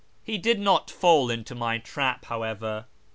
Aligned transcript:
"He 0.23 0.39
did 0.39 0.59
not 0.59 0.89
fall 0.89 1.29
into 1.29 1.53
my 1.53 1.77
trap, 1.77 2.25
however. 2.25 2.87